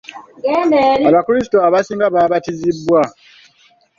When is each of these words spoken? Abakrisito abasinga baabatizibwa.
Abakrisito 1.09 1.57
abasinga 1.67 2.07
baabatizibwa. 2.15 3.01